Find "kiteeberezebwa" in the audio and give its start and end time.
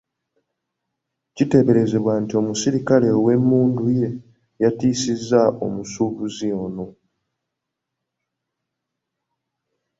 1.35-2.13